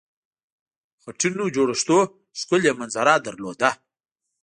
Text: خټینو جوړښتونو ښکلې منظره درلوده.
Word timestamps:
خټینو 1.01 1.45
جوړښتونو 1.55 2.11
ښکلې 2.39 2.71
منظره 2.79 3.13
درلوده. 3.25 3.69